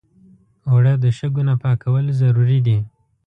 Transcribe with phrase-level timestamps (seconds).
[0.69, 2.77] اوړه د شګو نه پاکول ضروري دي